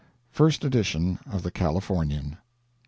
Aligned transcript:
'First 0.31 0.63
Edition 0.63 1.19
of 1.27 1.43
the 1.43 1.51
Californian.' 1.51 2.37